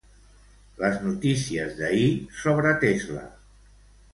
[0.83, 2.09] Les notícies d'ahir
[2.47, 3.29] sobre Tesla.